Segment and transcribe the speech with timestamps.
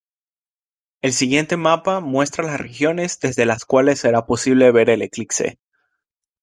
[1.03, 5.59] El siguiente mapa muestra las regiones desde las cuales será posible ver el eclipse.